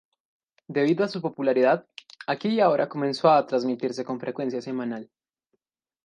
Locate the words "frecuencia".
4.19-4.59